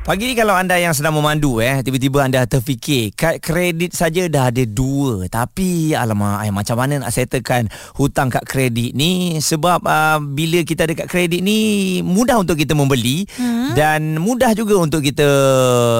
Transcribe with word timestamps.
Pagi 0.00 0.26
ni 0.26 0.34
kalau 0.34 0.56
anda 0.56 0.80
yang 0.80 0.96
sedang 0.96 1.12
memandu 1.12 1.60
eh 1.60 1.84
tiba-tiba 1.84 2.24
anda 2.24 2.40
terfikir 2.48 3.12
kad 3.12 3.36
kredit 3.36 3.92
saja 3.92 4.32
dah 4.32 4.48
ada 4.48 4.64
dua 4.64 5.28
tapi 5.28 5.92
alamak 5.92 6.40
ay, 6.40 6.48
macam 6.48 6.80
mana 6.80 7.04
nak 7.04 7.12
settlekan 7.12 7.68
hutang 8.00 8.32
kad 8.32 8.40
kredit 8.48 8.96
ni 8.96 9.36
sebab 9.44 9.84
uh, 9.84 10.16
bila 10.18 10.64
kita 10.64 10.88
ada 10.88 10.96
kad 10.96 11.04
kredit 11.04 11.44
ni 11.44 12.00
mudah 12.00 12.40
untuk 12.40 12.56
kita 12.56 12.72
membeli 12.72 13.28
hmm. 13.28 13.76
dan 13.76 14.16
mudah 14.16 14.56
juga 14.56 14.80
untuk 14.80 15.04
kita 15.04 15.28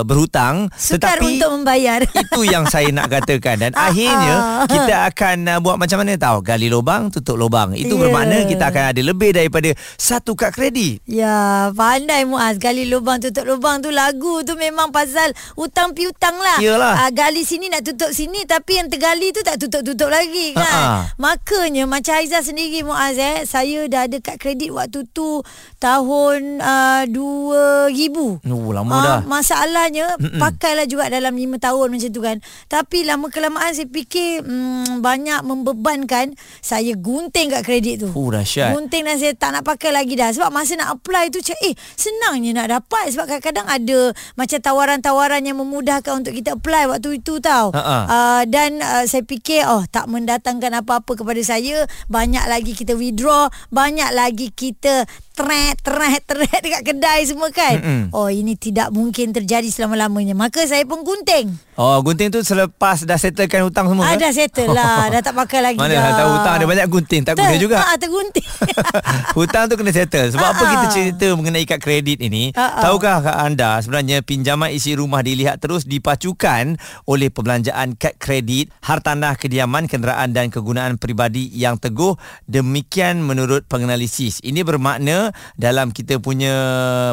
berhutang 0.09 0.73
Sukar 0.75 1.21
tetapi 1.21 1.37
untuk 1.37 1.51
membayar. 1.61 2.01
itu 2.25 2.41
yang 2.49 2.65
saya 2.73 2.89
nak 2.89 3.13
katakan 3.13 3.69
dan 3.69 3.73
akhirnya 3.77 4.65
kita 4.65 5.13
akan 5.13 5.37
uh, 5.45 5.59
buat 5.61 5.77
macam 5.77 6.01
mana 6.01 6.17
tahu 6.17 6.41
gali 6.41 6.73
lubang 6.73 7.13
tutup 7.13 7.37
lubang 7.37 7.77
itu 7.77 7.93
Ya. 8.01 8.09
bermakna 8.09 8.49
kita 8.49 8.65
akan 8.73 8.85
ada 8.97 9.01
lebih 9.05 9.37
daripada 9.37 9.77
satu 10.01 10.33
kad 10.33 10.57
kredit 10.57 11.05
Ya, 11.05 11.69
pandai 11.77 12.25
Muaz. 12.25 12.57
Gali 12.57 12.89
lubang 12.89 13.21
tutup 13.21 13.45
lubang 13.45 13.85
tu 13.85 13.93
lagu 14.01 14.41
tu 14.41 14.57
memang 14.57 14.89
pasal 14.89 15.29
hutang 15.55 15.93
piutang 15.93 16.35
lah. 16.35 16.57
Yelah. 16.57 17.05
Uh, 17.05 17.11
gali 17.13 17.45
sini 17.45 17.69
nak 17.69 17.85
tutup 17.85 18.11
sini 18.11 18.49
tapi 18.49 18.81
yang 18.81 18.89
tergali 18.89 19.29
tu 19.31 19.45
tak 19.45 19.61
tutup-tutup 19.61 20.09
lagi 20.09 20.57
kan. 20.57 20.65
Ha-ha. 20.65 21.13
Makanya 21.21 21.85
macam 21.85 22.17
Aizah 22.17 22.41
sendiri 22.41 22.81
Muaz 22.81 23.21
eh, 23.21 23.45
saya 23.45 23.85
dah 23.87 24.09
ada 24.09 24.17
kad 24.19 24.41
kredit 24.41 24.73
waktu 24.73 25.05
tu 25.13 25.45
tahun 25.77 26.59
uh, 26.59 27.05
2000. 27.05 28.49
Oh, 28.49 28.73
lama 28.73 28.89
Ah, 28.91 29.05
dah. 29.05 29.21
Masalahnya 29.25 30.17
Mm-mm. 30.17 30.41
pakailah 30.41 30.85
juga 30.85 31.09
dalam 31.09 31.33
5 31.33 31.61
tahun 31.61 31.87
macam 31.93 32.11
tu 32.11 32.21
kan. 32.21 32.37
Tapi 32.67 33.05
lama 33.05 33.29
kelamaan 33.29 33.73
saya 33.73 33.87
fikir 33.87 34.43
hmm, 34.43 35.01
banyak 35.01 35.41
membebankan 35.45 36.35
saya 36.61 36.97
gunting 36.97 37.53
kat 37.53 37.63
kredit 37.63 38.05
tu. 38.05 38.09
Oh, 38.13 38.33
dahsyat. 38.33 38.73
Gunting 38.73 39.05
dan 39.05 39.17
saya 39.17 39.33
tak 39.37 39.51
nak 39.53 39.65
pakai 39.65 39.93
lagi 39.93 40.17
dah 40.17 40.33
sebab 40.33 40.51
masa 40.51 40.77
nak 40.77 40.97
apply 40.97 41.29
tu 41.29 41.41
eh 41.51 41.75
senangnya 41.97 42.63
nak 42.63 42.69
dapat 42.81 43.11
sebab 43.11 43.25
kadang-kadang 43.27 43.67
ada 43.67 43.80
macam 44.37 44.59
tawaran-tawaran 44.59 45.41
yang 45.45 45.61
memudahkan 45.61 46.25
untuk 46.25 46.35
kita 46.35 46.59
apply 46.59 46.91
waktu 46.91 47.23
itu 47.23 47.39
tau. 47.39 47.71
Uh, 47.73 48.43
dan 48.49 48.83
uh, 48.83 49.05
saya 49.07 49.23
fikir 49.25 49.65
oh 49.69 49.87
tak 49.89 50.11
mendatangkan 50.11 50.83
apa-apa 50.83 51.15
kepada 51.15 51.41
saya, 51.41 51.87
banyak 52.11 52.45
lagi 52.51 52.73
kita 52.77 52.99
withdraw, 52.99 53.49
banyak 53.71 54.11
lagi 54.13 54.51
kita 54.53 55.07
tret 55.33 55.77
tret 55.79 56.23
tret 56.23 56.61
dekat 56.65 56.83
kedai 56.85 57.21
semua 57.23 57.49
kan. 57.49 57.77
Mm-mm. 57.77 58.03
Oh 58.11 58.27
ini 58.27 58.55
tidak 58.55 58.91
mungkin 58.91 59.31
terjadi 59.31 59.67
selama-lamanya. 59.67 60.33
Maka 60.33 60.63
saya 60.63 60.83
pun 60.83 61.01
gunting. 61.01 61.51
Oh, 61.75 61.97
gunting 62.01 62.29
tu 62.29 62.41
selepas 62.41 63.03
dah 63.03 63.17
settlekan 63.17 63.63
hutang 63.63 63.87
semua 63.87 64.05
Ah, 64.05 64.13
ke? 64.13 64.21
dah 64.21 64.33
settle 64.33 64.71
lah. 64.71 65.09
dah 65.13 65.21
tak 65.21 65.33
pakai 65.35 65.61
lagi 65.63 65.77
Mana 65.77 65.91
dah. 65.91 66.03
dah 66.03 66.13
tahu 66.15 66.31
hutang 66.35 66.55
ada 66.55 66.67
banyak 66.67 66.87
gunting 66.87 67.23
tak 67.23 67.35
guna 67.35 67.57
juga. 67.57 67.77
Ah, 67.79 67.97
tergunting. 67.97 68.47
hutang 69.37 69.65
tu 69.67 69.75
kena 69.75 69.91
settle. 69.91 70.29
Sebab 70.29 70.45
apa 70.47 70.61
Ha-ha. 70.61 70.73
kita 70.73 70.87
cerita 70.91 71.27
mengenai 71.33 71.65
kad 71.65 71.79
kredit 71.79 72.19
ini? 72.19 72.53
Ha-ha. 72.53 72.83
Tahukah 72.83 73.17
anda 73.39 73.81
sebenarnya 73.81 74.21
pinjaman 74.21 74.71
isi 74.71 74.93
rumah 74.93 75.21
dilihat 75.21 75.57
terus 75.59 75.85
dipacukan 75.85 76.77
oleh 77.05 77.29
perbelanjaan 77.29 77.95
kad 77.95 78.17
kredit, 78.17 78.73
hartanah 78.81 79.35
kediaman, 79.35 79.87
kenderaan 79.87 80.31
dan 80.31 80.49
kegunaan 80.49 80.97
peribadi 80.97 81.49
yang 81.51 81.77
teguh. 81.77 82.17
Demikian 82.45 83.21
menurut 83.21 83.65
penganalisis. 83.65 84.41
Ini 84.41 84.61
bermakna 84.61 85.20
dalam 85.55 85.93
kita 85.93 86.17
punya 86.19 86.55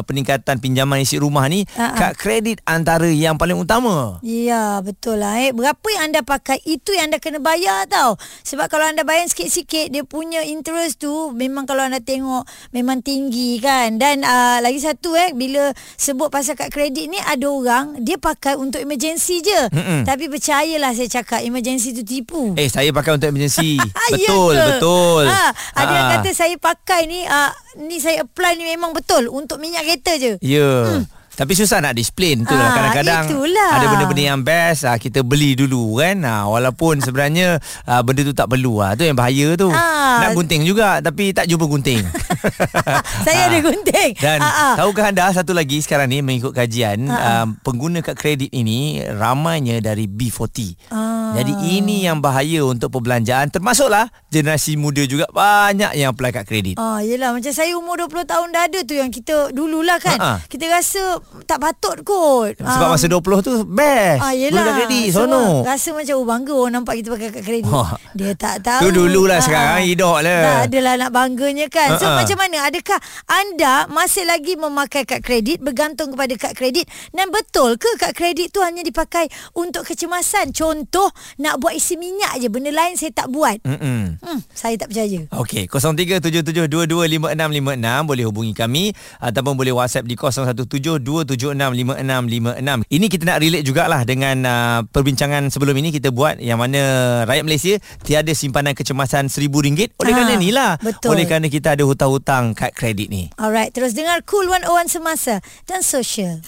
peningkatan 0.04 0.58
pinjaman 0.58 1.02
isi 1.02 1.16
rumah 1.16 1.44
ni, 1.46 1.68
Ha-ha. 1.74 1.94
kad 1.94 2.12
kredit 2.16 2.64
antara 2.64 3.06
yang 3.06 3.36
paling 3.36 3.56
utama. 3.56 4.18
Ya, 4.22 4.80
betul 4.80 5.20
lah. 5.20 5.40
Eh. 5.40 5.52
Berapa 5.52 5.82
yang 5.90 6.10
anda 6.10 6.22
pakai, 6.22 6.62
itu 6.64 6.92
yang 6.92 7.10
anda 7.10 7.18
kena 7.18 7.38
bayar 7.38 7.84
tau. 7.86 8.16
Sebab 8.42 8.68
kalau 8.68 8.84
anda 8.84 9.02
bayar 9.02 9.26
sikit-sikit, 9.26 9.88
dia 9.88 10.02
punya 10.02 10.40
interest 10.42 11.00
tu 11.00 11.32
memang 11.32 11.64
kalau 11.64 11.82
anda 11.82 11.98
tengok 11.98 12.44
memang 12.70 13.00
tinggi 13.00 13.58
kan. 13.58 13.96
Dan 13.96 14.22
uh, 14.22 14.58
lagi 14.58 14.78
satu 14.78 15.12
eh, 15.12 15.32
bila 15.32 15.70
sebut 15.96 16.28
pasal 16.28 16.54
kad 16.54 16.70
kredit 16.70 17.08
ni, 17.08 17.18
ada 17.18 17.46
orang, 17.46 18.00
dia 18.00 18.16
pakai 18.16 18.54
untuk 18.54 18.78
emergency 18.78 19.40
je. 19.40 19.60
Mm-mm. 19.70 20.00
Tapi 20.04 20.28
percayalah 20.28 20.92
saya 20.92 21.08
cakap, 21.10 21.42
emergency 21.42 21.90
tu 21.90 22.02
tipu. 22.02 22.54
Eh, 22.54 22.70
saya 22.70 22.88
pakai 22.90 23.16
untuk 23.16 23.28
emergency. 23.28 23.76
Ya 24.08 24.24
betul, 24.24 24.54
betul. 24.56 25.24
Ha, 25.28 25.52
ada 25.76 25.92
yang 25.92 26.06
Ha. 26.08 26.12
kata 26.16 26.30
saya 26.32 26.56
pakai 26.56 27.04
ni, 27.04 27.20
uh, 27.22 27.52
ni 27.78 27.97
saya 27.98 28.22
apply 28.22 28.54
ni 28.54 28.64
memang 28.66 28.90
betul 28.90 29.28
untuk 29.28 29.56
minyak 29.56 29.82
kereta 29.82 30.14
je. 30.14 30.32
Ya. 30.40 30.70
Hmm. 30.96 31.04
Tapi 31.30 31.54
susah 31.54 31.78
nak 31.78 31.94
explain 31.94 32.42
tu 32.42 32.50
lah 32.50 32.66
Ah, 32.66 32.74
kadang-kadang 32.74 33.30
itulah. 33.30 33.70
ada 33.70 33.86
benda-benda 33.88 34.24
yang 34.26 34.42
best 34.42 34.82
ah, 34.82 34.98
kita 34.98 35.22
beli 35.22 35.54
dulu 35.54 35.94
kan 35.96 36.18
ah, 36.20 36.50
walaupun 36.50 36.98
sebenarnya 37.04 37.58
ah, 37.84 38.02
benda 38.02 38.22
tu 38.22 38.32
tak 38.32 38.50
perlu 38.50 38.82
ah 38.82 38.92
tu 38.92 39.02
yang 39.02 39.14
bahaya 39.14 39.54
tu 39.54 39.70
Ah. 39.70 40.18
nak 40.20 40.34
gunting 40.34 40.66
juga 40.66 40.98
tapi 40.98 41.30
tak 41.30 41.46
jumpa 41.46 41.62
gunting 41.64 42.02
Saya 43.22 43.46
ada 43.46 43.58
gunting. 43.60 44.10
dan 44.16 44.38
Ah, 44.40 44.50
ah. 44.50 44.74
tahukah 44.76 45.10
anda 45.10 45.30
satu 45.30 45.52
lagi 45.52 45.78
sekarang 45.78 46.10
ni 46.10 46.18
mengikut 46.20 46.50
kajian 46.50 47.06
ah. 47.06 47.14
ah, 47.14 47.46
pengguna 47.60 48.00
kad 48.00 48.14
kredit 48.14 48.50
ini 48.50 48.98
ramainya 49.06 49.78
dari 49.78 50.10
B40 50.10 50.90
Ah. 50.90 51.17
Jadi 51.34 51.52
ini 51.74 52.04
yang 52.04 52.18
bahaya 52.18 52.62
untuk 52.62 52.88
perbelanjaan 52.90 53.48
termasuklah 53.48 54.06
generasi 54.26 54.74
muda 54.74 55.02
juga 55.02 55.26
banyak 55.28 55.92
yang 55.94 56.12
apply 56.12 56.30
kad 56.30 56.44
kredit 56.44 56.76
Ah, 56.76 57.00
yelah 57.00 57.30
macam 57.30 57.50
saya 57.50 57.74
umur 57.74 57.98
20 58.00 58.24
tahun 58.24 58.48
dah 58.48 58.62
ada 58.62 58.78
tu 58.80 58.92
yang 58.92 59.08
kita 59.08 59.50
dululah 59.50 59.98
kan. 59.98 60.14
Ha-ha. 60.14 60.36
Kita 60.44 60.64
rasa 60.66 61.18
tak 61.44 61.58
patut 61.58 62.00
kot. 62.02 62.54
sebab 62.54 62.86
Ah, 62.86 62.92
masa 62.92 63.06
20 63.06 63.18
tu 63.40 63.52
best 63.64 64.20
Ah, 64.20 64.30
yelah. 64.30 64.62
kad 64.62 64.74
kredit 64.78 65.06
So, 65.10 65.24
sono 65.24 65.62
Rasa 65.62 65.88
macam 65.90 66.14
oh 66.14 66.24
bangga 66.24 66.52
orang 66.54 66.72
nampak 66.76 66.94
kita 66.96 67.08
pakai 67.10 67.28
kad 67.30 67.42
kredit. 67.42 67.68
Wah. 67.68 67.96
Dia 68.12 68.32
tak 68.34 68.62
tahu. 68.62 68.80
Tu 68.80 68.88
dululah, 68.92 69.36
Ah, 69.36 69.42
sekarang 69.42 69.82
hidup 69.84 70.20
lah. 70.20 70.40
Tak 70.40 70.58
adalah 70.68 70.94
nak 70.98 71.10
bangganya 71.10 71.66
kan. 71.66 71.88
So 71.94 72.04
Ha-ha. 72.04 72.18
macam 72.18 72.36
mana? 72.36 72.56
Adakah 72.64 72.98
anda 73.26 73.74
masih 73.88 74.24
lagi 74.24 74.54
memakai 74.54 75.02
kad 75.02 75.20
kredit 75.20 75.58
bergantung 75.58 76.10
kepada 76.10 76.34
kad 76.36 76.52
kredit 76.52 76.84
dan 77.10 77.28
betul 77.28 77.74
ke 77.74 77.88
kad 77.96 78.12
kredit 78.12 78.50
tu 78.50 78.60
hanya 78.60 78.80
dipakai 78.80 79.26
untuk 79.52 79.82
kecemasan? 79.82 80.50
Contoh 80.50 81.08
nak 81.38 81.58
buat 81.58 81.72
isi 81.72 81.94
minyak 81.94 82.38
je. 82.38 82.48
Benda 82.48 82.70
lain 82.70 82.94
saya 82.94 83.10
tak 83.10 83.28
buat. 83.28 83.58
Mm-mm. 83.62 84.18
Hmm, 84.18 84.40
saya 84.50 84.74
tak 84.76 84.90
percaya. 84.90 85.20
Okey, 85.34 85.66
0377225656 85.68 88.04
boleh 88.04 88.24
hubungi 88.24 88.52
kami 88.52 88.92
ataupun 89.18 89.54
boleh 89.54 89.72
WhatsApp 89.72 90.04
di 90.04 90.14
0172765656. 90.16 92.84
Ini 92.88 93.06
kita 93.08 93.22
nak 93.24 93.38
relate 93.40 93.64
jugalah 93.64 94.02
dengan 94.04 94.36
uh, 94.44 94.78
perbincangan 94.88 95.50
sebelum 95.50 95.76
ini 95.76 95.90
kita 95.90 96.10
buat 96.10 96.38
yang 96.38 96.58
mana 96.58 97.24
rakyat 97.24 97.44
Malaysia 97.44 97.74
tiada 98.02 98.32
simpanan 98.32 98.74
kecemasan 98.74 99.28
RM1000 99.28 99.92
oleh 99.96 100.08
Ah, 100.08 100.16
kerana 100.16 100.32
inilah 100.34 100.72
betul. 100.80 101.12
oleh 101.12 101.24
kerana 101.24 101.46
kita 101.46 101.76
ada 101.76 101.84
hutang-hutang 101.84 102.52
kad 102.52 102.72
kredit 102.72 103.08
ni. 103.08 103.28
Alright, 103.36 103.70
terus 103.70 103.92
dengar 103.92 104.24
Cool 104.24 104.48
101 104.48 104.88
Semasa 104.88 105.40
dan 105.64 105.84
Social. 105.84 106.40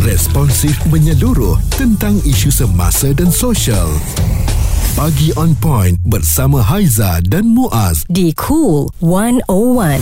Responsif 0.00 0.80
menyeluruh 0.88 1.60
tentang 1.76 2.16
isu 2.24 2.48
semasa 2.48 3.12
dan 3.12 3.28
sosial. 3.28 3.84
Pagi 4.96 5.28
on 5.36 5.52
point 5.60 6.00
bersama 6.08 6.64
Haiza 6.64 7.20
dan 7.28 7.52
Muaz. 7.52 8.08
Di 8.08 8.32
Cool 8.32 8.88
101. 9.04 10.00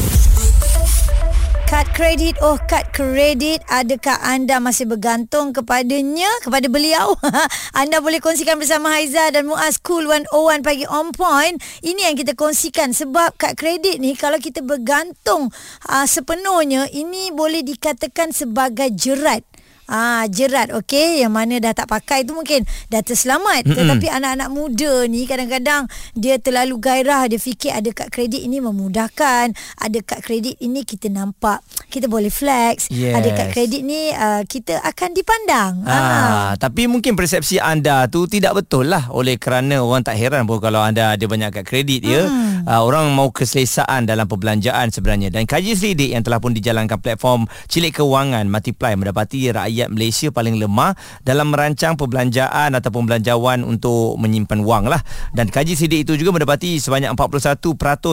Kad 1.67 1.91
kredit, 1.99 2.39
oh 2.47 2.55
kad 2.71 2.95
kredit, 2.95 3.67
adakah 3.67 4.23
anda 4.23 4.63
masih 4.63 4.87
bergantung 4.87 5.51
kepadanya, 5.51 6.31
kepada 6.47 6.71
beliau? 6.71 7.19
anda 7.83 7.99
boleh 7.99 8.23
kongsikan 8.23 8.55
bersama 8.55 8.95
Haiza 8.95 9.35
dan 9.35 9.51
Muaz 9.51 9.83
Cool 9.83 10.07
101 10.07 10.63
pagi 10.63 10.87
on 10.87 11.11
point. 11.11 11.59
Ini 11.83 12.07
yang 12.07 12.15
kita 12.15 12.39
kongsikan 12.39 12.95
sebab 12.95 13.35
kad 13.35 13.59
kredit 13.59 13.99
ni 13.99 14.15
kalau 14.15 14.39
kita 14.39 14.63
bergantung 14.63 15.51
uh, 15.91 16.07
sepenuhnya, 16.07 16.87
ini 16.95 17.35
boleh 17.35 17.67
dikatakan 17.67 18.31
sebagai 18.31 18.95
jerat. 18.95 19.43
Ah 19.89 20.29
jerat 20.29 20.69
okey 20.71 21.21
yang 21.21 21.33
mana 21.33 21.57
dah 21.59 21.73
tak 21.73 21.89
pakai 21.89 22.23
tu 22.23 22.33
mungkin 22.33 22.61
dah 22.87 23.01
terselamat 23.01 23.65
Mm-mm. 23.65 23.73
tetapi 23.75 24.07
anak-anak 24.07 24.49
muda 24.49 24.93
ni 25.05 25.25
kadang-kadang 25.25 25.85
dia 26.13 26.37
terlalu 26.37 26.77
gairah 26.77 27.25
dia 27.25 27.37
fikir 27.37 27.73
ada 27.73 27.89
kad 27.91 28.09
kredit 28.09 28.39
ini 28.39 28.61
memudahkan 28.61 29.51
ada 29.75 29.99
kad 30.03 30.21
kredit 30.21 30.57
ini 30.59 30.83
kita 30.83 31.09
nampak 31.09 31.59
kita 31.89 32.05
boleh 32.07 32.29
flex 32.29 32.89
Yes. 32.89 33.17
ada 33.17 33.29
kad 33.33 33.49
kredit 33.51 33.81
ni 33.81 34.11
uh, 34.11 34.45
kita 34.45 34.77
akan 34.79 35.11
dipandang 35.11 35.73
Ah, 35.85 36.53
tapi 36.55 36.85
mungkin 36.85 37.15
persepsi 37.15 37.57
anda 37.57 38.05
tu 38.07 38.25
tidak 38.25 38.57
betul 38.57 38.87
lah 38.87 39.09
oleh 39.09 39.37
kerana 39.37 39.81
orang 39.81 40.03
tak 40.03 40.15
heran 40.15 40.45
pun 40.45 40.59
kalau 40.59 40.79
anda 40.79 41.11
ada 41.11 41.25
banyak 41.25 41.49
kad 41.51 41.65
kredit 41.65 42.03
ya. 42.03 42.29
Hmm. 42.29 42.58
Ah, 42.69 42.85
orang 42.85 43.17
mau 43.17 43.33
keselesaan 43.33 44.05
dalam 44.05 44.29
perbelanjaan 44.29 44.93
sebenarnya 44.93 45.33
dan 45.33 45.49
kaji 45.49 45.73
selidik 45.73 46.13
yang 46.13 46.21
telah 46.21 46.37
pun 46.37 46.53
dijalankan 46.53 47.01
platform 47.01 47.49
Cilik 47.65 47.97
Kewangan 47.97 48.45
Multiply 48.45 48.93
mendapati 48.93 49.49
rakyat 49.49 49.89
Malaysia 49.89 50.29
paling 50.29 50.61
lemah 50.61 50.93
dalam 51.25 51.49
merancang 51.49 51.97
perbelanjaan 51.97 52.77
ataupun 52.77 53.09
belanjawan 53.09 53.65
untuk 53.65 54.21
menyimpan 54.21 54.61
wang 54.69 54.85
lah. 54.85 55.01
Dan 55.33 55.49
kaji 55.49 55.81
sidik 55.81 56.05
itu 56.05 56.21
juga 56.21 56.37
mendapati 56.37 56.77
sebanyak 56.77 57.09
41% 57.17 57.65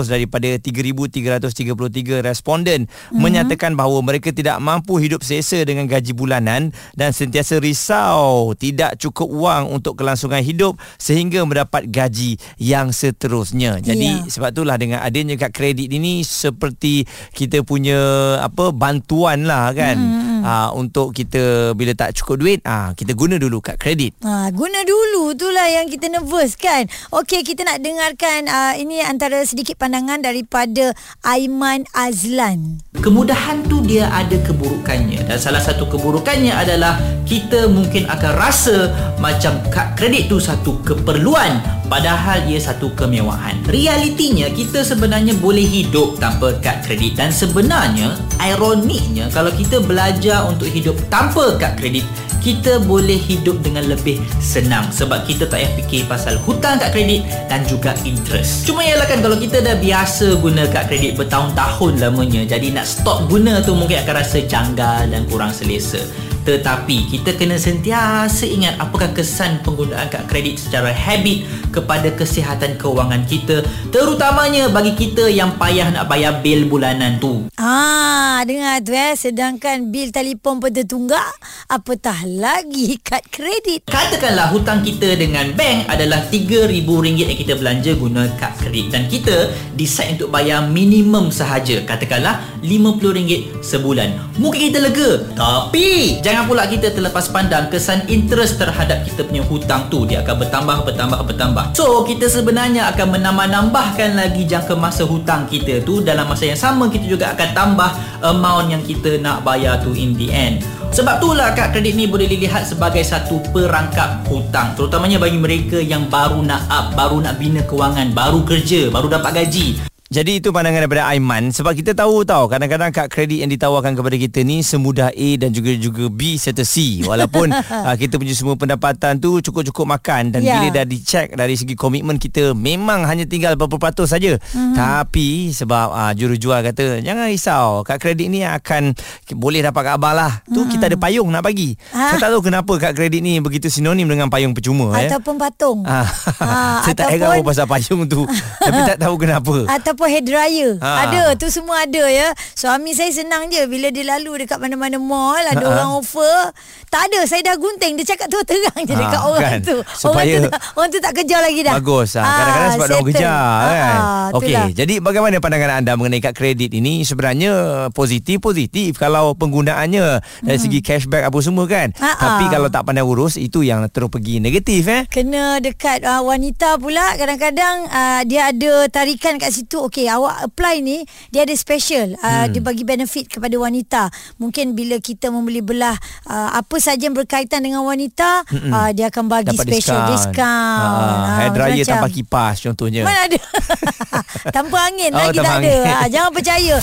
daripada 0.07 0.48
3,333 0.56 2.24
responden 2.24 2.88
mm-hmm. 2.88 3.19
menyatakan 3.19 3.75
bahawa 3.75 4.00
mereka 4.07 4.31
tidak 4.31 4.63
mampu 4.63 5.04
hidup 5.04 5.19
selesa 5.19 5.68
dengan 5.68 5.84
gaji 5.84 6.16
bulanan 6.16 6.72
dan 6.96 7.12
sentiasa 7.12 7.60
risau 7.60 8.56
tidak 8.56 8.96
cukup 9.04 9.28
wang 9.36 9.68
untuk 9.68 10.00
kelangsungan 10.00 10.40
hidup 10.40 10.80
sehingga 10.96 11.44
mendapat 11.44 11.92
gaji 11.92 12.40
yang 12.56 12.96
seterusnya. 12.96 13.84
Jadi 13.84 14.24
yeah. 14.24 14.44
Sebab 14.45 14.53
itulah 14.53 14.77
dengan 14.77 15.01
adanya 15.01 15.33
kad 15.42 15.50
kredit 15.50 15.89
ini 15.89 16.21
seperti 16.21 17.01
kita 17.33 17.65
punya 17.65 17.97
apa 18.45 18.69
bantuan 18.69 19.50
lah 19.50 19.74
kan 19.74 19.97
mm-hmm. 19.97 20.35
Uh, 20.45 20.69
untuk 20.77 21.18
kita 21.18 21.74
bila 21.74 21.97
tak 21.97 22.13
cukup 22.21 22.45
duit 22.45 22.59
uh, 22.62 22.94
kita 22.94 23.18
guna 23.18 23.42
dulu 23.42 23.57
kad 23.65 23.81
kredit. 23.81 24.13
Ha, 24.21 24.53
guna 24.53 24.86
dulu 24.86 25.33
itulah 25.33 25.65
yang 25.65 25.89
kita 25.89 26.13
nervous 26.13 26.53
kan. 26.53 26.86
Okey 27.09 27.42
kita 27.42 27.65
nak 27.65 27.81
dengarkan 27.81 28.45
uh, 28.45 28.74
ini 28.77 29.01
antara 29.01 29.42
sedikit 29.42 29.81
pandangan 29.81 30.21
daripada 30.21 30.94
Aiman 31.25 31.89
Azlan. 31.97 32.77
Kemudahan 33.01 33.65
tu 33.65 33.81
dia 33.81 34.07
ada 34.13 34.38
keburukannya 34.45 35.25
dan 35.25 35.38
salah 35.42 35.59
satu 35.59 35.89
keburukannya 35.89 36.53
adalah 36.53 37.01
kita 37.25 37.65
mungkin 37.65 38.06
akan 38.06 38.31
rasa 38.38 38.94
macam 39.18 39.57
kad 39.74 39.97
kredit 39.97 40.30
tu 40.30 40.38
satu 40.38 40.77
keperluan 40.86 41.57
padahal 41.88 42.45
ia 42.45 42.62
satu 42.62 42.92
kemewahan. 42.94 43.57
Realitinya 43.69 44.50
kita 44.51 44.81
sebenarnya 44.81 45.38
boleh 45.38 45.65
hidup 45.65 46.18
tanpa 46.21 46.57
kad 46.62 46.86
kredit 46.86 47.18
dan 47.18 47.30
sebenarnya 47.30 48.13
ironiknya 48.42 49.30
kalau 49.33 49.50
kita 49.53 49.81
belajar 49.81 50.35
untuk 50.44 50.68
hidup 50.68 51.00
tanpa 51.08 51.56
kad 51.56 51.80
kredit 51.80 52.04
kita 52.46 52.78
boleh 52.78 53.18
hidup 53.18 53.58
dengan 53.66 53.90
lebih 53.90 54.22
senang 54.38 54.86
sebab 54.94 55.26
kita 55.26 55.50
tak 55.50 55.66
payah 55.66 55.72
fikir 55.82 56.06
pasal 56.06 56.38
hutang 56.46 56.78
kad 56.78 56.94
kredit 56.94 57.26
dan 57.50 57.66
juga 57.66 57.98
interest. 58.06 58.70
Cuma 58.70 58.86
ialah 58.86 59.10
kan 59.10 59.26
kalau 59.26 59.34
kita 59.34 59.66
dah 59.66 59.74
biasa 59.82 60.38
guna 60.38 60.70
kad 60.70 60.86
kredit 60.86 61.18
bertahun-tahun 61.18 61.98
lamanya 61.98 62.46
jadi 62.46 62.70
nak 62.70 62.86
stop 62.86 63.26
guna 63.34 63.66
tu 63.66 63.74
mungkin 63.74 63.98
akan 64.06 64.14
rasa 64.22 64.46
janggal 64.46 65.10
dan 65.10 65.26
kurang 65.26 65.50
selesa. 65.50 66.06
Tetapi 66.45 67.09
kita 67.09 67.33
kena 67.33 67.57
sentiasa 67.57 68.45
ingat 68.45 68.77
apakah 68.77 69.09
kesan 69.18 69.65
penggunaan 69.65 70.06
kad 70.13 70.30
kredit 70.30 70.62
secara 70.62 70.94
habit 70.94 71.42
kepada 71.74 72.13
kesihatan 72.13 72.77
kewangan 72.77 73.25
kita 73.25 73.65
terutamanya 73.89 74.69
bagi 74.69 74.94
kita 74.94 75.25
yang 75.25 75.57
payah 75.57 75.89
nak 75.89 76.06
bayar 76.06 76.45
bil 76.45 76.69
bulanan 76.69 77.18
tu. 77.18 77.50
Ah, 77.57 78.45
dengar 78.45 78.77
tu 78.86 78.94
eh 78.94 79.18
sedangkan 79.18 79.89
bil 79.89 80.13
telefon 80.13 80.62
pun 80.62 80.69
tertunggak 80.69 81.33
apatah 81.65 82.21
lagi 82.30 83.01
kad 83.01 83.25
kredit. 83.33 83.89
Katakanlah 83.89 84.53
hutang 84.53 84.86
kita 84.86 85.18
dengan 85.18 85.50
bank 85.57 85.89
adalah 85.89 86.21
RM3,000 86.30 86.89
yang 87.09 87.39
kita 87.42 87.53
belanja 87.57 87.92
guna 87.97 88.30
kad 88.38 88.53
kredit 88.62 88.94
dan 88.94 89.09
kita 89.09 89.50
decide 89.74 90.21
untuk 90.21 90.30
bayar 90.30 90.69
minimum 90.69 91.33
sahaja 91.33 91.81
katakanlah 91.88 92.38
RM50 92.62 93.63
sebulan. 93.65 94.38
Mungkin 94.38 94.69
kita 94.69 94.80
lega 94.83 95.25
tapi 95.33 96.19
jangan 96.19 96.35
Jangan 96.36 96.52
pula 96.52 96.68
kita 96.68 96.92
terlepas 96.92 97.32
pandang 97.32 97.72
kesan 97.72 98.12
interest 98.12 98.60
terhadap 98.60 99.08
kita 99.08 99.24
punya 99.24 99.40
hutang 99.48 99.88
tu 99.88 100.04
dia 100.04 100.20
akan 100.20 100.44
bertambah 100.44 100.84
bertambah 100.84 101.20
bertambah. 101.32 101.66
So 101.80 102.04
kita 102.04 102.28
sebenarnya 102.28 102.92
akan 102.92 103.16
menambah-nambahkan 103.16 104.20
lagi 104.20 104.44
jangka 104.44 104.76
masa 104.76 105.08
hutang 105.08 105.48
kita 105.48 105.80
tu 105.88 106.04
dalam 106.04 106.28
masa 106.28 106.52
yang 106.52 106.60
sama 106.60 106.92
kita 106.92 107.08
juga 107.08 107.32
akan 107.32 107.50
tambah 107.56 107.88
amount 108.20 108.68
yang 108.68 108.84
kita 108.84 109.16
nak 109.24 109.48
bayar 109.48 109.80
tu 109.80 109.96
in 109.96 110.12
the 110.20 110.28
end. 110.28 110.60
Sebab 110.92 111.24
itulah 111.24 111.56
kad 111.56 111.72
kredit 111.72 111.96
ni 111.96 112.04
boleh 112.04 112.28
dilihat 112.28 112.68
sebagai 112.68 113.08
satu 113.08 113.40
perangkap 113.56 114.28
hutang 114.28 114.76
terutamanya 114.76 115.24
bagi 115.24 115.40
mereka 115.40 115.80
yang 115.80 116.12
baru 116.12 116.44
nak 116.44 116.68
up, 116.68 117.00
baru 117.00 117.24
nak 117.24 117.40
bina 117.40 117.64
kewangan, 117.64 118.12
baru 118.12 118.44
kerja, 118.44 118.92
baru 118.92 119.08
dapat 119.08 119.40
gaji. 119.40 119.94
Jadi 120.06 120.38
itu 120.38 120.54
pandangan 120.54 120.86
daripada 120.86 121.10
Aiman 121.10 121.50
sebab 121.50 121.74
kita 121.74 121.98
tahu 121.98 122.22
tahu 122.22 122.46
kadang-kadang 122.46 122.94
kad 122.94 123.10
kredit 123.10 123.42
yang 123.42 123.50
ditawarkan 123.50 123.98
kepada 123.98 124.13
kita 124.22 124.46
ni 124.46 124.62
semudah 124.62 125.10
A 125.10 125.30
dan 125.42 125.50
juga 125.50 125.74
juga 125.74 126.13
B 126.13 126.38
serta 126.38 126.62
C 126.62 127.02
walaupun 127.02 127.50
uh, 127.90 127.96
kita 127.98 128.22
punya 128.22 128.38
semua 128.38 128.54
pendapatan 128.54 129.18
tu 129.18 129.42
cukup-cukup 129.42 129.98
makan 129.98 130.30
dan 130.30 130.46
yeah. 130.46 130.62
bila 130.62 130.78
dah 130.78 130.86
dicek 130.86 131.34
dari 131.34 131.57
segi 131.57 131.74
komitmen 131.74 132.22
kita 132.22 132.54
memang 132.54 133.02
hanya 133.10 133.25
tinggal 133.25 133.57
berapa 133.57 133.81
peratus 133.81 134.13
saja 134.13 134.38
mm-hmm. 134.38 134.78
tapi 134.78 135.50
sebab 135.50 135.90
uh, 135.90 136.13
jurujual 136.13 136.62
kata 136.62 137.02
jangan 137.02 137.25
risau 137.25 137.81
kad 137.81 137.98
kredit 137.98 138.30
ni 138.30 138.46
akan 138.46 138.94
boleh 139.34 139.66
dapat 139.66 139.90
kat 139.90 139.94
abang 139.98 140.13
lah 140.13 140.46
tu 140.46 140.62
mm-hmm. 140.62 140.69
kita 140.69 140.84
ada 140.86 140.98
payung 141.02 141.34
nak 141.34 141.42
bagi 141.42 141.74
ha? 141.98 142.13
saya 142.13 142.30
tak 142.30 142.30
tahu 142.30 142.46
kenapa 142.46 142.74
kad 142.78 142.94
kredit 142.94 143.25
ni 143.25 143.42
begitu 143.42 143.74
sinonim 143.74 144.06
dengan 144.06 144.30
payung 144.30 144.54
percuma 144.54 144.94
eh. 145.02 145.10
ataupun 145.10 145.34
eh. 145.34 145.40
patung 145.42 145.80
ha, 145.90 146.86
saya 146.86 146.94
tak 146.94 147.10
heran 147.10 147.42
pasal 147.42 147.66
payung 147.66 148.06
tu 148.06 148.22
tapi 148.69 148.86
tak 148.86 149.02
tahu 149.02 149.18
kenapa 149.18 149.66
Atau 149.66 149.94
ataupun 149.95 150.12
hair 150.12 150.24
dryer. 150.27 150.71
Ha. 150.83 151.07
Ada, 151.07 151.24
tu 151.39 151.47
semua 151.47 151.88
ada 151.88 152.03
ya. 152.12 152.36
Suami 152.51 152.92
saya 152.92 153.09
senang 153.15 153.47
je 153.47 153.63
bila 153.71 153.88
dia 153.88 154.03
lalu 154.03 154.44
dekat 154.44 154.59
mana-mana 154.59 155.00
mall, 155.00 155.39
ada 155.39 155.63
ha. 155.63 155.71
orang 155.71 155.89
offer. 155.95 156.51
Tak 156.92 157.07
ada, 157.07 157.24
saya 157.24 157.42
dah 157.47 157.56
gunting. 157.56 157.95
Dia 157.95 158.13
cakap 158.13 158.27
tu 158.27 158.39
terang 158.44 158.83
je 158.83 158.92
ha. 158.92 159.00
dekat 159.00 159.21
orang 159.24 159.42
kan? 159.42 159.59
tu. 159.63 159.77
Supaya 159.95 160.27
orang 160.27 160.51
tu, 160.51 160.59
orang 160.75 160.89
tu 160.92 161.00
tak 161.00 161.13
kejar 161.15 161.39
lagi 161.39 161.59
dah. 161.63 161.74
Bagus. 161.80 162.19
Ha. 162.19 162.27
Kadang-kadang 162.27 162.71
sebab 162.75 162.86
settle. 162.86 162.95
orang 163.00 163.07
kejar 163.15 163.31
ha. 163.31 163.71
kan. 163.71 163.97
Okey, 164.36 164.56
jadi 164.75 164.95
bagaimana 165.00 165.39
pandangan 165.39 165.71
anda 165.80 165.95
mengenai 165.95 166.19
kad 166.19 166.36
kredit 166.36 166.75
ini? 166.75 167.07
Sebenarnya 167.07 167.88
positif-positif 167.95 169.00
kalau 169.00 169.31
penggunaannya 169.39 170.06
dari 170.44 170.57
hmm. 170.59 170.63
segi 170.68 170.80
cashback 170.83 171.24
apa 171.24 171.38
semua 171.39 171.65
kan. 171.71 171.95
Ha. 171.95 172.12
Tapi 172.19 172.51
kalau 172.51 172.68
tak 172.68 172.83
pandai 172.83 173.07
urus, 173.07 173.39
itu 173.39 173.63
yang 173.63 173.88
terus 173.88 174.12
pergi 174.12 174.44
negatif 174.44 174.92
eh. 174.92 175.07
Kena 175.07 175.63
dekat 175.63 176.03
uh, 176.03 176.19
wanita 176.27 176.75
pula. 176.81 177.15
Kadang-kadang 177.15 177.88
uh, 177.88 178.21
dia 178.27 178.51
ada 178.51 178.92
tarikan 178.92 179.39
kat 179.39 179.56
situ 179.56 179.85
okey 179.88 180.10
awak 180.10 180.46
apply 180.50 180.82
ni 180.82 181.04
dia 181.30 181.46
ada 181.46 181.54
special. 181.56 182.16
Uh, 182.20 182.46
hmm. 182.46 182.58
dia 182.58 182.62
bagi 182.62 182.84
benefit 182.84 183.26
kepada 183.30 183.56
wanita. 183.58 184.10
Mungkin 184.42 184.74
bila 184.78 184.98
kita 185.00 185.30
membeli 185.30 185.62
belah 185.62 185.96
uh, 186.30 186.50
apa 186.58 186.76
saja 186.82 187.08
yang 187.08 187.18
berkaitan 187.18 187.62
dengan 187.64 187.86
wanita 187.86 188.46
hmm. 188.50 188.72
uh, 188.72 188.90
dia 188.92 189.10
akan 189.10 189.26
bagi 189.30 189.56
Dapat 189.56 189.66
special 189.66 190.00
discount. 190.12 190.84
ha, 190.84 191.26
ha, 191.26 191.34
hair 191.42 191.52
dryer 191.54 191.86
tanpa 191.86 192.10
kipas 192.12 192.62
contohnya. 192.62 193.06
Mana 193.06 193.30
ada? 193.30 193.40
Tanpa 194.56 194.78
angin 194.88 195.12
oh, 195.12 195.20
lagi 195.20 195.40
tak 195.42 195.60
angin. 195.60 195.82
ada 195.84 195.92
ha, 195.92 196.06
jangan 196.08 196.31
percaya. 196.31 196.76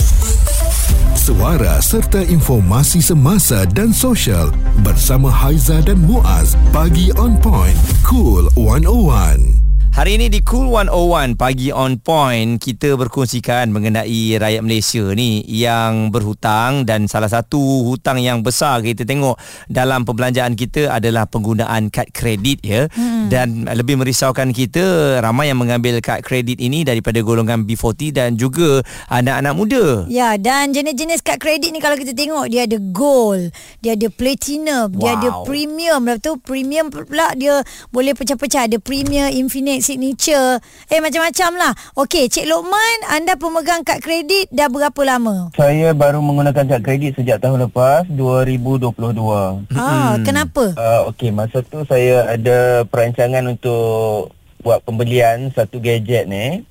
Suara 1.23 1.79
serta 1.79 2.19
informasi 2.19 2.99
semasa 2.99 3.63
dan 3.71 3.95
sosial 3.95 4.51
bersama 4.83 5.31
Haiza 5.31 5.79
dan 5.79 6.03
Muaz 6.03 6.59
bagi 6.75 7.15
on 7.15 7.39
point 7.39 7.79
cool 8.03 8.51
101 8.59 9.62
Hari 9.93 10.17
ini 10.17 10.33
di 10.33 10.41
Cool 10.41 10.73
101 10.73 11.37
pagi 11.37 11.69
on 11.69 12.01
point 12.01 12.57
kita 12.57 12.97
berkongsikan 12.97 13.69
mengenai 13.77 14.41
rakyat 14.41 14.65
Malaysia 14.65 15.05
ni 15.13 15.45
yang 15.45 16.09
berhutang 16.09 16.89
dan 16.89 17.05
salah 17.13 17.29
satu 17.29 17.61
hutang 17.85 18.17
yang 18.17 18.41
besar 18.41 18.81
kita 18.81 19.05
tengok 19.05 19.37
dalam 19.69 20.09
perbelanjaan 20.09 20.57
kita 20.57 20.89
adalah 20.89 21.29
penggunaan 21.29 21.93
kad 21.93 22.09
kredit 22.09 22.65
ya 22.65 22.89
hmm. 22.89 23.29
dan 23.29 23.69
lebih 23.69 24.01
merisaukan 24.01 24.57
kita 24.57 25.21
ramai 25.21 25.53
yang 25.53 25.61
mengambil 25.61 26.01
kad 26.01 26.25
kredit 26.25 26.57
ini 26.57 26.89
daripada 26.89 27.21
golongan 27.21 27.69
B40 27.69 28.17
dan 28.17 28.41
juga 28.41 28.81
anak-anak 29.13 29.53
muda. 29.53 29.85
Ya 30.09 30.41
dan 30.41 30.73
jenis-jenis 30.73 31.21
kad 31.21 31.37
kredit 31.37 31.69
ni 31.69 31.85
kalau 31.85 32.01
kita 32.01 32.17
tengok 32.17 32.49
dia 32.49 32.65
ada 32.65 32.81
gold, 32.81 33.53
dia 33.85 33.93
ada 33.93 34.09
platinum, 34.09 34.89
wow. 34.97 35.01
dia 35.05 35.11
ada 35.21 35.29
premium, 35.45 36.01
lepas 36.01 36.25
tu 36.25 36.33
premium 36.41 36.89
pula 36.89 37.37
dia 37.37 37.61
boleh 37.93 38.17
pecah-pecah 38.17 38.73
ada 38.73 38.81
premium 38.81 39.29
infinite 39.29 39.82
signature. 39.83 40.63
Eh 40.89 41.03
macam-macam 41.03 41.51
lah. 41.59 41.73
Okey, 41.99 42.31
Cik 42.31 42.47
Lokman, 42.49 42.99
anda 43.11 43.35
pemegang 43.37 43.83
kad 43.83 44.01
kredit 44.01 44.49
dah 44.55 44.71
berapa 44.71 44.97
lama? 45.03 45.51
Saya 45.59 45.93
baru 45.93 46.23
menggunakan 46.23 46.65
kad 46.65 46.81
kredit 46.81 47.19
sejak 47.19 47.43
tahun 47.43 47.69
lepas, 47.69 48.07
2022. 48.09 48.95
Ah, 49.75 50.17
hmm. 50.17 50.25
kenapa? 50.25 50.65
Uh, 50.79 51.11
Okey, 51.13 51.35
masa 51.35 51.61
tu 51.67 51.83
saya 51.85 52.31
ada 52.31 52.87
perancangan 52.89 53.43
untuk 53.51 54.31
buat 54.63 54.81
pembelian 54.87 55.51
satu 55.53 55.83
gadget 55.83 56.31
ni. 56.31 56.63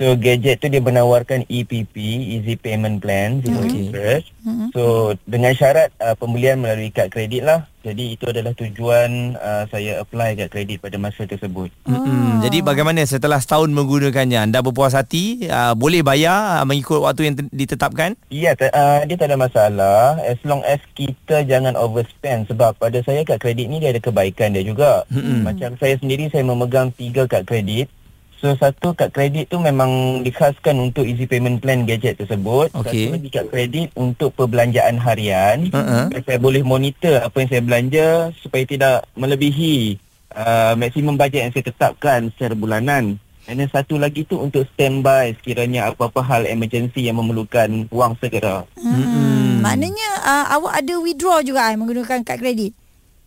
So 0.00 0.16
gadget 0.16 0.64
tu 0.64 0.72
dia 0.72 0.80
menawarkan 0.80 1.44
EPP, 1.44 1.92
Easy 2.40 2.56
Payment 2.56 3.04
Plan, 3.04 3.44
zero 3.44 3.60
okay. 3.60 3.84
interest. 3.84 4.32
Mm-hmm. 4.48 4.72
So 4.72 5.12
dengan 5.28 5.52
syarat 5.52 5.92
uh, 6.00 6.16
pembelian 6.16 6.64
melalui 6.64 6.88
kad 6.88 7.12
kredit 7.12 7.44
lah. 7.44 7.68
Jadi 7.84 8.16
itu 8.16 8.24
adalah 8.28 8.52
tujuan 8.56 9.36
uh, 9.36 9.64
saya 9.68 10.00
apply 10.00 10.40
kad 10.40 10.48
kredit 10.48 10.80
pada 10.80 10.96
masa 10.96 11.28
tersebut. 11.28 11.68
Mm-hmm. 11.84 12.48
Jadi 12.48 12.58
bagaimana 12.64 13.04
setelah 13.04 13.44
setahun 13.44 13.68
menggunakannya? 13.68 14.48
Anda 14.48 14.64
berpuas 14.64 14.96
hati? 14.96 15.44
Uh, 15.44 15.76
boleh 15.76 16.00
bayar 16.00 16.60
uh, 16.60 16.64
mengikut 16.64 17.04
waktu 17.04 17.28
yang 17.28 17.36
ditetapkan? 17.52 18.16
Ya, 18.32 18.56
yeah, 18.56 18.72
uh, 18.72 19.04
dia 19.04 19.20
tak 19.20 19.28
ada 19.28 19.36
masalah. 19.36 20.16
As 20.24 20.40
long 20.48 20.64
as 20.64 20.80
kita 20.96 21.44
jangan 21.44 21.76
overspend. 21.76 22.48
Sebab 22.48 22.80
pada 22.80 23.04
saya 23.04 23.20
kad 23.28 23.36
kredit 23.36 23.68
ni 23.68 23.76
dia 23.84 23.92
ada 23.92 24.00
kebaikan 24.00 24.56
dia 24.56 24.64
juga. 24.64 25.04
Mm-hmm. 25.12 25.44
Macam 25.44 25.70
saya 25.76 26.00
sendiri, 26.00 26.32
saya 26.32 26.40
memegang 26.48 26.88
tiga 26.96 27.28
kad 27.28 27.44
kredit. 27.44 27.92
So 28.40 28.56
satu 28.56 28.96
kad 28.96 29.12
kredit 29.12 29.52
tu 29.52 29.60
memang 29.60 30.24
dikhaskan 30.24 30.80
untuk 30.80 31.04
easy 31.04 31.28
payment 31.28 31.60
plan 31.60 31.84
gadget 31.84 32.16
tersebut. 32.16 32.72
Okey. 32.72 33.12
Satu 33.12 33.16
lagi 33.20 33.28
kad 33.28 33.46
kredit 33.52 33.88
untuk 34.00 34.32
perbelanjaan 34.32 34.96
harian. 34.96 35.68
Uh-uh. 35.68 36.08
Saya 36.24 36.40
boleh 36.40 36.64
monitor 36.64 37.20
apa 37.20 37.36
yang 37.36 37.48
saya 37.52 37.62
belanja 37.62 38.08
supaya 38.40 38.64
tidak 38.64 39.04
melebihi 39.12 40.00
uh, 40.32 40.72
maksimum 40.72 41.20
bajet 41.20 41.44
yang 41.44 41.52
saya 41.52 41.68
tetapkan 41.68 42.32
secara 42.32 42.56
bulanan. 42.56 43.20
And 43.44 43.60
then 43.60 43.68
satu 43.68 44.00
lagi 44.00 44.24
tu 44.24 44.40
untuk 44.40 44.64
standby 44.72 45.36
sekiranya 45.36 45.92
apa-apa 45.92 46.24
hal 46.24 46.42
emergency 46.48 47.12
yang 47.12 47.20
memerlukan 47.20 47.92
wang 47.92 48.16
segera. 48.24 48.64
Hmm. 48.80 49.60
Maknanya 49.60 50.08
uh, 50.24 50.46
awak 50.56 50.80
ada 50.80 50.94
withdraw 50.96 51.44
juga 51.44 51.68
kan 51.68 51.76
menggunakan 51.76 52.24
kad 52.24 52.40
kredit? 52.40 52.72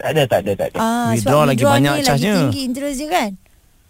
Tak 0.02 0.10
ada, 0.16 0.24
tak 0.26 0.40
ada, 0.42 0.52
tak 0.58 0.68
ada. 0.74 0.78
Ah, 0.82 1.14
Withdraw 1.14 1.46
sebab 1.46 1.50
lagi 1.54 1.62
withdraw 1.62 1.74
banyak 1.78 1.94
ni 1.94 2.02
charge-nya. 2.02 2.34
Lagi 2.34 2.42
tinggi 2.42 2.62
interest 2.66 2.98
dia 2.98 3.10
kan? 3.14 3.30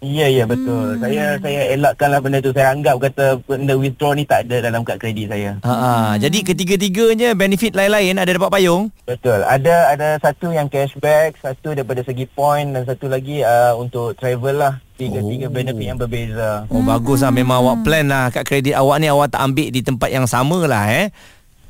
Ya, 0.04 0.28
ya 0.28 0.44
betul. 0.44 1.00
Saya 1.00 1.40
saya 1.40 1.62
elakkanlah 1.72 2.20
benda 2.20 2.44
tu. 2.44 2.52
Saya 2.52 2.76
anggap 2.76 3.00
kata 3.00 3.40
benda 3.40 3.72
withdraw 3.74 4.12
ni 4.12 4.28
tak 4.28 4.46
ada 4.46 4.68
dalam 4.68 4.84
kad 4.84 5.00
kredit 5.00 5.32
saya. 5.32 5.56
Ha. 5.64 6.20
Jadi 6.20 6.44
ketiga-tiganya 6.44 7.32
benefit 7.32 7.72
lain-lain 7.72 8.20
ada 8.20 8.28
dapat 8.28 8.52
payung. 8.52 8.92
Betul. 9.08 9.40
Ada 9.42 9.96
ada 9.96 10.08
satu 10.20 10.52
yang 10.52 10.68
cashback, 10.68 11.40
satu 11.40 11.72
daripada 11.72 12.04
segi 12.04 12.28
point 12.28 12.68
dan 12.68 12.84
satu 12.84 13.08
lagi 13.08 13.40
uh, 13.42 13.80
untuk 13.80 14.20
travel 14.20 14.60
lah. 14.60 14.76
Tiga-tiga 14.94 15.48
Oh. 15.48 15.56
benefit 15.56 15.86
yang 15.88 15.98
berbeza. 15.98 16.68
Oh 16.68 16.84
bagus 16.84 17.24
lah 17.24 17.32
memang 17.32 17.64
awak 17.64 17.82
plan 17.82 18.06
lah 18.06 18.28
kad 18.28 18.44
kredit 18.44 18.76
awak 18.76 19.00
ni 19.00 19.08
awak 19.08 19.32
tak 19.32 19.42
ambil 19.42 19.72
di 19.72 19.82
tempat 19.82 20.12
yang 20.12 20.28
sama 20.28 20.68
lah 20.68 20.86
eh. 20.86 21.10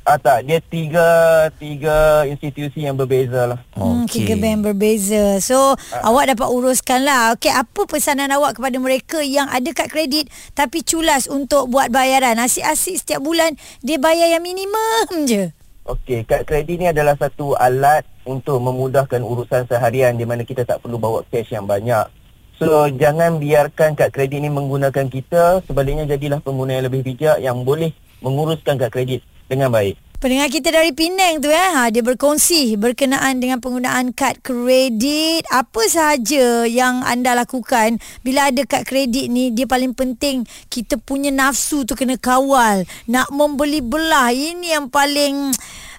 Ah 0.04 0.20
tak, 0.20 0.44
dia 0.44 0.60
tiga 0.60 1.08
tiga 1.56 2.28
institusi 2.28 2.84
yang 2.84 2.92
berbeza 2.92 3.48
lah. 3.48 3.60
Hmm, 3.72 4.04
Okey. 4.04 4.20
tiga 4.20 4.36
bank 4.36 4.60
berbeza. 4.60 5.40
So, 5.40 5.80
awak 6.04 6.36
dapat 6.36 6.44
uruskan 6.44 7.08
lah. 7.08 7.32
Okey, 7.32 7.48
apa 7.48 7.88
pesanan 7.88 8.28
awak 8.28 8.60
kepada 8.60 8.76
mereka 8.76 9.24
yang 9.24 9.48
ada 9.48 9.64
kad 9.72 9.88
kredit 9.88 10.28
tapi 10.52 10.84
culas 10.84 11.24
untuk 11.24 11.72
buat 11.72 11.88
bayaran? 11.88 12.36
Asyik-asyik 12.36 13.00
setiap 13.00 13.24
bulan 13.24 13.56
dia 13.80 13.96
bayar 13.96 14.28
yang 14.28 14.44
minimum 14.44 15.24
je. 15.24 15.56
Okey, 15.88 16.28
kad 16.28 16.44
kredit 16.44 16.84
ni 16.84 16.92
adalah 16.92 17.16
satu 17.16 17.56
alat 17.56 18.04
untuk 18.28 18.60
memudahkan 18.60 19.24
urusan 19.24 19.64
seharian 19.72 20.20
di 20.20 20.28
mana 20.28 20.44
kita 20.44 20.68
tak 20.68 20.84
perlu 20.84 21.00
bawa 21.00 21.24
cash 21.32 21.48
yang 21.56 21.64
banyak. 21.64 22.12
So, 22.60 22.92
jangan 22.92 23.40
biarkan 23.40 23.96
kad 23.96 24.12
kredit 24.12 24.44
ni 24.44 24.52
menggunakan 24.52 25.08
kita. 25.08 25.64
Sebaliknya, 25.64 26.04
jadilah 26.04 26.44
pengguna 26.44 26.76
yang 26.76 26.92
lebih 26.92 27.00
bijak 27.00 27.40
yang 27.40 27.64
boleh 27.64 27.88
menguruskan 28.20 28.76
kad 28.76 28.92
kredit 28.92 29.24
dengan 29.48 29.70
baik. 29.72 30.04
Pendengar 30.24 30.48
kita 30.48 30.72
dari 30.72 30.88
Penang 30.96 31.44
tu 31.44 31.52
eh, 31.52 31.68
ha, 31.76 31.92
dia 31.92 32.00
berkongsi 32.00 32.80
berkenaan 32.80 33.44
dengan 33.44 33.60
penggunaan 33.60 34.16
kad 34.16 34.40
kredit. 34.40 35.44
Apa 35.52 35.84
sahaja 35.84 36.64
yang 36.64 37.04
anda 37.04 37.36
lakukan 37.36 38.00
bila 38.24 38.48
ada 38.48 38.64
kad 38.64 38.88
kredit 38.88 39.28
ni, 39.28 39.52
dia 39.52 39.68
paling 39.68 39.92
penting 39.92 40.48
kita 40.72 40.96
punya 40.96 41.28
nafsu 41.28 41.84
tu 41.84 41.92
kena 41.92 42.16
kawal. 42.16 42.88
Nak 43.04 43.28
membeli 43.36 43.84
belah, 43.84 44.32
ini 44.32 44.72
yang 44.72 44.88
paling 44.88 45.52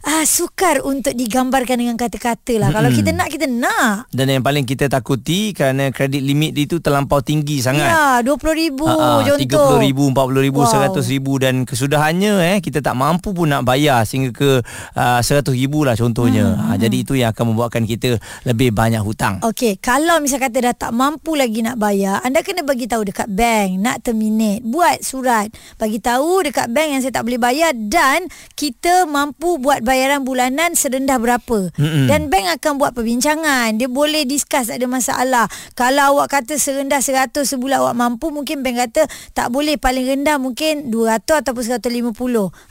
ah, 0.05 0.23
sukar 0.23 0.81
untuk 0.81 1.11
digambarkan 1.11 1.75
dengan 1.75 1.95
kata-kata 1.95 2.61
lah. 2.61 2.69
Kalau 2.69 2.89
kita 2.89 3.09
nak, 3.09 3.27
kita 3.27 3.45
nak. 3.45 4.07
Dan 4.09 4.29
yang 4.29 4.41
paling 4.41 4.63
kita 4.63 4.85
takuti 4.85 5.51
kerana 5.51 5.89
kredit 5.89 6.21
limit 6.21 6.53
itu 6.55 6.77
terlampau 6.77 7.19
tinggi 7.19 7.59
sangat. 7.59 7.89
Ya, 7.89 8.21
RM20,000 8.21 8.79
Ha, 8.85 8.95
contoh. 9.25 9.81
RM30,000, 9.81 9.99
RM40,000, 10.13 10.53
Wow. 10.55 10.65
RM100,000 10.65 11.25
dan 11.41 11.55
kesudahannya 11.65 12.33
eh 12.55 12.57
kita 12.59 12.79
tak 12.79 12.95
mampu 12.95 13.33
pun 13.33 13.49
nak 13.49 13.65
bayar 13.65 14.05
sehingga 14.05 14.31
ke 14.31 14.49
uh, 14.93 15.19
RM100,000 15.19 15.73
lah 15.83 15.95
contohnya. 15.95 16.45
Hmm, 16.47 16.63
Ha, 16.65 16.77
jadi 16.77 16.97
itu 16.97 17.13
yang 17.13 17.29
akan 17.29 17.53
membuatkan 17.53 17.83
kita 17.83 18.17
lebih 18.43 18.71
banyak 18.71 19.01
hutang. 19.01 19.41
Okey, 19.41 19.77
kalau 19.77 20.21
misal 20.21 20.37
kata 20.37 20.57
dah 20.61 20.75
tak 20.75 20.91
mampu 20.91 21.33
lagi 21.33 21.59
nak 21.59 21.75
bayar, 21.75 22.21
anda 22.21 22.41
kena 22.41 22.61
bagi 22.61 22.85
tahu 22.85 23.05
dekat 23.05 23.27
bank 23.27 23.81
nak 23.81 24.01
terminate. 24.01 24.61
Buat 24.61 25.01
surat, 25.01 25.49
bagi 25.75 25.97
tahu 25.97 26.45
dekat 26.45 26.69
bank 26.69 26.89
yang 26.89 27.01
saya 27.01 27.13
tak 27.13 27.25
boleh 27.25 27.37
bayar 27.37 27.71
dan 27.73 28.25
kita 28.53 29.05
mampu 29.05 29.57
buat 29.57 29.81
bayaran 29.95 30.27
bulanan 30.27 30.75
serendah 30.75 31.15
berapa. 31.15 31.71
Mm-mm. 31.79 32.11
Dan 32.11 32.27
bank 32.27 32.59
akan 32.59 32.75
buat 32.75 32.91
perbincangan. 32.91 33.79
Dia 33.79 33.87
boleh 33.87 34.27
discuss 34.27 34.67
ada 34.67 34.83
masalah. 34.85 35.47
Kalau 35.71 36.19
awak 36.19 36.35
kata 36.35 36.59
serendah 36.59 36.99
100 36.99 37.31
sebulan 37.47 37.79
awak 37.79 37.95
mampu, 37.95 38.27
mungkin 38.27 38.59
bank 38.59 38.91
kata 38.91 39.07
tak 39.31 39.47
boleh 39.47 39.79
paling 39.79 40.03
rendah 40.03 40.35
mungkin 40.35 40.91
200 40.91 41.47
ataupun 41.47 41.63
150. 41.79 42.11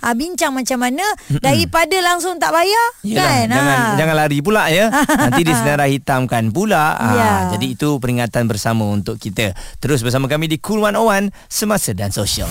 Ha, 0.04 0.12
bincang 0.12 0.52
macam 0.52 0.76
mana 0.76 1.06
daripada 1.40 1.96
langsung 2.04 2.36
tak 2.36 2.52
bayar 2.52 2.86
Yelah, 3.00 3.24
kan. 3.24 3.46
jangan 3.48 3.78
ha. 3.80 3.96
jangan 3.96 4.14
lari 4.20 4.38
pula 4.44 4.68
ya. 4.68 4.92
Nanti 5.24 5.40
disenarai 5.40 5.96
hitamkan 5.96 6.52
pula. 6.52 6.84
Ha, 6.92 7.06
Ya. 7.14 7.32
Jadi 7.56 7.78
itu 7.78 8.02
peringatan 8.02 8.50
bersama 8.50 8.90
untuk 8.90 9.16
kita. 9.16 9.54
Terus 9.78 10.02
bersama 10.02 10.26
kami 10.26 10.50
di 10.50 10.58
Cool 10.58 10.82
101 10.82 11.30
Semasa 11.46 11.94
dan 11.94 12.10
Sosial. 12.10 12.50